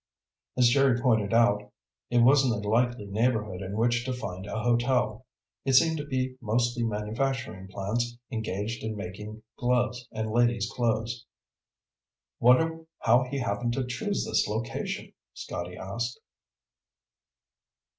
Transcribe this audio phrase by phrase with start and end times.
[0.57, 1.71] As Jerry pointed out,
[2.09, 5.27] it wasn't a likely neighborhood in which to find a hotel.
[5.63, 11.27] It seemed to be mostly manufacturing plants engaged in making gloves and ladies clothes.
[12.39, 16.19] "Wonder how he happened to choose this location?" Scotty asked.